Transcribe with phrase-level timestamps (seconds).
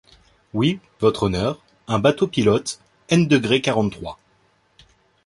[0.55, 4.17] Oui, Votre Honneur, un bateau-pilote, n degré quarante-trois